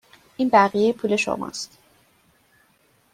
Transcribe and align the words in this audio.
این 0.37 0.49
بقیه 0.49 0.93
پول 0.93 1.15
شما 1.15 1.47
است. 1.47 1.77